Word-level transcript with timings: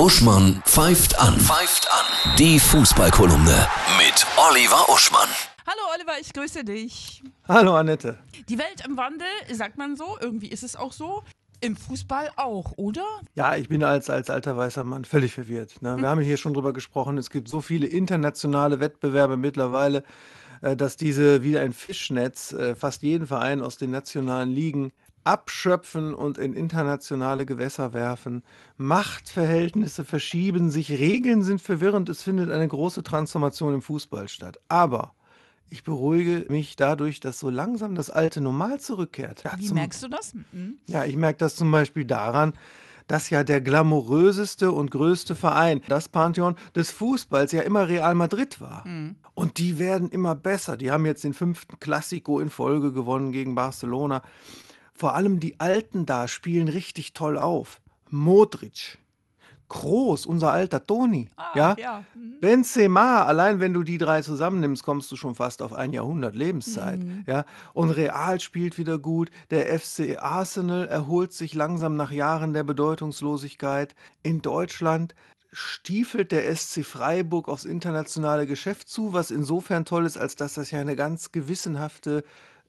Uschmann 0.00 0.62
pfeift 0.64 1.20
an. 1.20 1.38
Pfeift 1.38 1.86
an. 1.92 2.34
Die 2.38 2.58
Fußballkolumne 2.58 3.68
mit 3.98 4.26
Oliver 4.38 4.88
Uschmann. 4.88 5.28
Hallo 5.66 5.82
Oliver, 5.94 6.14
ich 6.18 6.32
grüße 6.32 6.64
dich. 6.64 7.22
Hallo 7.46 7.74
Annette. 7.74 8.16
Die 8.48 8.56
Welt 8.56 8.82
im 8.88 8.96
Wandel, 8.96 9.26
sagt 9.52 9.76
man 9.76 9.96
so, 9.96 10.16
irgendwie 10.18 10.48
ist 10.48 10.62
es 10.62 10.74
auch 10.74 10.92
so. 10.92 11.22
Im 11.60 11.76
Fußball 11.76 12.30
auch, 12.36 12.72
oder? 12.78 13.04
Ja, 13.34 13.56
ich 13.56 13.68
bin 13.68 13.84
als, 13.84 14.08
als 14.08 14.30
alter 14.30 14.56
weißer 14.56 14.84
Mann 14.84 15.04
völlig 15.04 15.34
verwirrt. 15.34 15.82
Ne? 15.82 15.98
Wir 15.98 16.08
haben 16.08 16.22
hier 16.22 16.38
schon 16.38 16.54
drüber 16.54 16.72
gesprochen. 16.72 17.18
Es 17.18 17.28
gibt 17.28 17.48
so 17.48 17.60
viele 17.60 17.86
internationale 17.86 18.80
Wettbewerbe 18.80 19.36
mittlerweile, 19.36 20.02
äh, 20.62 20.76
dass 20.76 20.96
diese 20.96 21.42
wie 21.42 21.58
ein 21.58 21.74
Fischnetz 21.74 22.52
äh, 22.52 22.74
fast 22.74 23.02
jeden 23.02 23.26
Verein 23.26 23.60
aus 23.60 23.76
den 23.76 23.90
nationalen 23.90 24.48
Ligen 24.48 24.92
abschöpfen 25.24 26.14
und 26.14 26.38
in 26.38 26.54
internationale 26.54 27.46
Gewässer 27.46 27.92
werfen. 27.92 28.42
Machtverhältnisse 28.76 30.04
verschieben 30.04 30.70
sich, 30.70 30.90
Regeln 30.90 31.42
sind 31.42 31.60
verwirrend, 31.60 32.08
es 32.08 32.22
findet 32.22 32.50
eine 32.50 32.66
große 32.66 33.02
Transformation 33.02 33.74
im 33.74 33.82
Fußball 33.82 34.28
statt. 34.28 34.58
Aber 34.68 35.14
ich 35.68 35.84
beruhige 35.84 36.46
mich 36.48 36.76
dadurch, 36.76 37.20
dass 37.20 37.38
so 37.38 37.48
langsam 37.48 37.94
das 37.94 38.10
alte 38.10 38.40
Normal 38.40 38.80
zurückkehrt. 38.80 39.44
Ja, 39.44 39.52
Wie 39.56 39.66
zum, 39.66 39.76
merkst 39.76 40.02
du 40.02 40.08
das? 40.08 40.34
Mhm. 40.34 40.78
ja, 40.86 41.04
ich 41.04 41.16
merke 41.16 41.38
das 41.38 41.54
zum 41.56 41.70
Beispiel 41.70 42.04
daran, 42.04 42.54
dass 43.06 43.28
ja 43.28 43.42
der 43.42 43.60
glamouröseste 43.60 44.70
und 44.70 44.90
größte 44.90 45.34
Verein, 45.34 45.80
das 45.88 46.08
Pantheon 46.08 46.54
des 46.76 46.92
Fußballs, 46.92 47.50
ja 47.50 47.62
immer 47.62 47.88
Real 47.88 48.14
Madrid 48.14 48.60
war. 48.60 48.84
Und 49.34 49.58
die 49.58 49.80
werden 49.80 50.10
immer 50.10 50.36
besser. 50.36 50.76
Die 50.76 50.92
haben 50.92 51.06
jetzt 51.06 51.24
den 51.24 51.34
fünften 51.34 51.80
Classico 51.80 52.38
in 52.38 52.50
Folge 52.50 52.92
gewonnen 52.92 53.32
gegen 53.32 53.56
Barcelona. 53.56 54.22
Vor 55.00 55.14
allem 55.14 55.40
die 55.40 55.58
Alten 55.58 56.04
da 56.04 56.28
spielen 56.28 56.68
richtig 56.68 57.14
toll 57.14 57.38
auf. 57.38 57.80
Modric, 58.10 58.98
Kroos, 59.66 60.26
unser 60.26 60.52
alter 60.52 60.86
Toni, 60.86 61.30
Ah, 61.36 61.52
ja, 61.54 61.76
ja. 61.78 62.04
Mhm. 62.14 62.38
Benzema, 62.38 63.24
allein 63.24 63.60
wenn 63.60 63.72
du 63.72 63.82
die 63.82 63.96
drei 63.96 64.20
zusammennimmst, 64.20 64.84
kommst 64.84 65.10
du 65.10 65.16
schon 65.16 65.34
fast 65.34 65.62
auf 65.62 65.72
ein 65.72 65.94
Jahrhundert 65.94 66.36
Lebenszeit. 66.36 67.00
Ja? 67.26 67.46
Und 67.72 67.92
Real 67.92 68.40
spielt 68.40 68.76
wieder 68.76 68.98
gut. 68.98 69.30
Der 69.48 69.68
FC 69.80 70.18
Arsenal 70.20 70.86
erholt 70.86 71.32
sich 71.32 71.54
langsam 71.54 71.96
nach 71.96 72.10
Jahren 72.10 72.52
der 72.52 72.64
Bedeutungslosigkeit. 72.64 73.94
In 74.22 74.42
Deutschland 74.42 75.14
stiefelt 75.50 76.30
der 76.30 76.54
SC 76.54 76.84
Freiburg 76.84 77.48
aufs 77.48 77.64
internationale 77.64 78.46
Geschäft 78.46 78.90
zu, 78.90 79.14
was 79.14 79.30
insofern 79.30 79.86
toll 79.86 80.04
ist, 80.04 80.18
als 80.18 80.36
dass 80.36 80.52
das 80.52 80.70
ja 80.72 80.78
eine 80.78 80.94
ganz 80.94 81.32
gewissenhafte 81.32 82.22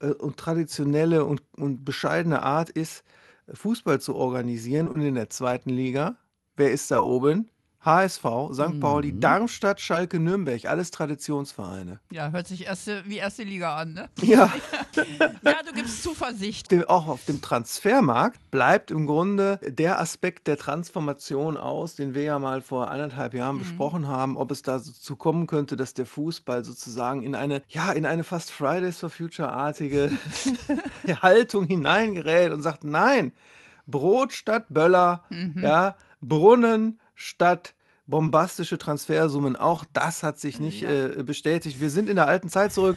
äh, 0.00 0.08
und 0.08 0.36
traditionelle 0.36 1.24
und, 1.24 1.42
und 1.56 1.84
bescheidene 1.84 2.42
Art 2.42 2.70
ist, 2.70 3.04
Fußball 3.52 4.00
zu 4.00 4.14
organisieren. 4.14 4.88
Und 4.88 5.00
in 5.00 5.14
der 5.14 5.30
zweiten 5.30 5.70
Liga, 5.70 6.16
wer 6.56 6.70
ist 6.70 6.90
da 6.90 7.00
oben? 7.00 7.50
HSV, 7.88 8.24
St. 8.52 8.80
Pauli, 8.80 9.18
Darmstadt, 9.18 9.80
Schalke, 9.80 10.20
Nürnberg, 10.20 10.64
alles 10.66 10.90
Traditionsvereine. 10.90 12.00
Ja, 12.10 12.30
hört 12.30 12.46
sich 12.46 12.66
erste, 12.66 13.02
wie 13.06 13.16
erste 13.16 13.44
Liga 13.44 13.76
an, 13.76 13.94
ne? 13.94 14.08
Ja, 14.22 14.52
Ja, 15.42 15.62
du 15.66 15.72
gibst 15.74 16.02
Zuversicht. 16.02 16.70
dem- 16.70 16.84
auch 16.88 17.08
auf 17.08 17.24
dem 17.24 17.40
Transfermarkt 17.40 18.50
bleibt 18.50 18.90
im 18.90 19.06
Grunde 19.06 19.58
der 19.66 20.00
Aspekt 20.00 20.46
der 20.48 20.58
Transformation 20.58 21.56
aus, 21.56 21.94
den 21.96 22.14
wir 22.14 22.22
ja 22.22 22.38
mal 22.38 22.60
vor 22.60 22.90
anderthalb 22.90 23.32
Jahren 23.34 23.58
besprochen 23.58 24.06
haben, 24.06 24.36
ob 24.36 24.50
es 24.50 24.62
dazu 24.62 25.16
kommen 25.16 25.46
könnte, 25.46 25.76
dass 25.76 25.94
der 25.94 26.06
Fußball 26.06 26.64
sozusagen 26.64 27.22
in 27.22 27.34
eine, 27.34 27.62
ja, 27.68 27.92
in 27.92 28.04
eine 28.06 28.24
fast 28.24 28.50
Fridays 28.50 28.98
for 28.98 29.10
Future-artige 29.10 30.10
Haltung 31.22 31.64
hineingerät 31.66 32.52
und 32.52 32.62
sagt, 32.62 32.84
nein, 32.84 33.32
Brot 33.86 34.32
statt 34.32 34.66
Böller, 34.68 35.24
ja, 35.56 35.96
Brunnen 36.20 37.00
statt 37.14 37.74
bombastische 38.08 38.78
Transfersummen. 38.78 39.54
Auch 39.54 39.84
das 39.92 40.24
hat 40.24 40.40
sich 40.40 40.58
nicht 40.58 40.82
äh, 40.82 41.22
bestätigt. 41.24 41.80
Wir 41.80 41.90
sind 41.90 42.08
in 42.08 42.16
der 42.16 42.26
alten 42.26 42.48
Zeit 42.48 42.72
zurück. 42.72 42.96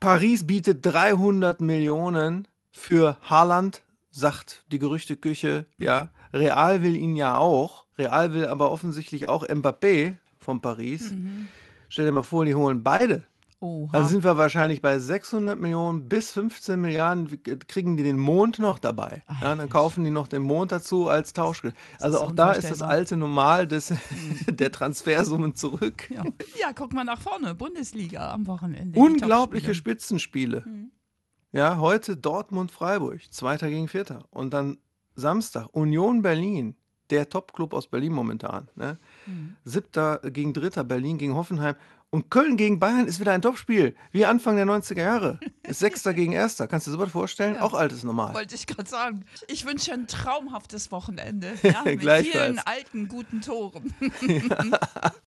Paris 0.00 0.46
bietet 0.46 0.84
300 0.84 1.60
Millionen 1.60 2.48
für 2.72 3.16
Haaland, 3.22 3.82
sagt 4.10 4.64
die 4.72 4.78
Gerüchteküche. 4.78 5.66
Ja, 5.78 6.08
Real 6.32 6.82
will 6.82 6.96
ihn 6.96 7.14
ja 7.14 7.36
auch. 7.36 7.84
Real 7.96 8.32
will 8.32 8.46
aber 8.46 8.72
offensichtlich 8.72 9.28
auch 9.28 9.46
Mbappé 9.46 10.16
von 10.38 10.60
Paris. 10.60 11.12
Stell 11.88 12.06
dir 12.06 12.12
mal 12.12 12.22
vor, 12.22 12.44
die 12.44 12.54
holen 12.54 12.82
beide. 12.82 13.24
Oha. 13.60 13.90
Also 13.92 14.10
sind 14.10 14.22
wir 14.22 14.36
wahrscheinlich 14.36 14.80
bei 14.80 15.00
600 15.00 15.58
Millionen 15.58 16.08
bis 16.08 16.30
15 16.30 16.80
Milliarden, 16.80 17.42
kriegen 17.66 17.96
die 17.96 18.04
den 18.04 18.16
Mond 18.18 18.60
noch 18.60 18.78
dabei. 18.78 19.24
Ja, 19.40 19.54
dann 19.56 19.68
kaufen 19.68 20.04
die 20.04 20.12
noch 20.12 20.28
den 20.28 20.42
Mond 20.42 20.70
dazu 20.70 21.08
als 21.08 21.32
Tauschgeld. 21.32 21.74
Also 21.98 22.18
ist 22.18 22.22
auch 22.22 22.32
da 22.32 22.52
ist 22.52 22.58
das 22.58 22.64
unvorstellbar. 22.64 22.90
alte 22.90 23.16
Normal 23.16 23.66
des, 23.66 23.92
der 24.48 24.70
Transfersummen 24.70 25.56
zurück. 25.56 26.08
ja. 26.10 26.22
ja, 26.60 26.72
guck 26.72 26.92
mal 26.92 27.02
nach 27.02 27.20
vorne. 27.20 27.56
Bundesliga 27.56 28.32
am 28.32 28.46
Wochenende. 28.46 28.92
die 28.92 28.98
Unglaubliche 29.00 29.66
Topspiele. 29.66 29.74
Spitzenspiele. 29.74 30.64
Ja, 31.50 31.78
heute 31.78 32.16
Dortmund-Freiburg, 32.16 33.32
Zweiter 33.32 33.68
gegen 33.70 33.88
Vierter. 33.88 34.24
Und 34.30 34.54
dann 34.54 34.78
Samstag 35.16 35.66
Union 35.72 36.22
Berlin, 36.22 36.76
der 37.10 37.28
Top-Club 37.28 37.72
aus 37.72 37.88
Berlin 37.88 38.12
momentan. 38.12 38.68
Ne? 38.76 38.98
Siebter 39.64 40.18
gegen 40.30 40.52
Dritter, 40.52 40.84
Berlin 40.84 41.18
gegen 41.18 41.34
Hoffenheim. 41.34 41.74
Und 42.10 42.30
Köln 42.30 42.56
gegen 42.56 42.78
Bayern 42.78 43.06
ist 43.06 43.20
wieder 43.20 43.32
ein 43.32 43.42
Topspiel, 43.42 43.94
wie 44.12 44.24
Anfang 44.24 44.56
der 44.56 44.64
90er 44.64 45.02
Jahre. 45.02 45.38
Ist 45.62 45.80
Sechster 45.80 46.14
gegen 46.14 46.32
Erster. 46.32 46.66
Kannst 46.66 46.86
du 46.86 46.90
dir 46.90 46.96
sowas 46.96 47.10
vorstellen? 47.12 47.56
Ja. 47.56 47.60
Auch 47.60 47.74
altes 47.74 48.02
Normal. 48.02 48.32
Wollte 48.32 48.54
ich 48.54 48.66
gerade 48.66 48.88
sagen. 48.88 49.26
Ich 49.46 49.66
wünsche 49.66 49.92
ein 49.92 50.06
traumhaftes 50.06 50.90
Wochenende. 50.90 51.52
Ja, 51.68 51.82
mit 51.84 52.00
vielen 52.00 52.60
alten, 52.60 53.08
guten 53.08 53.42
Toren. 53.42 53.92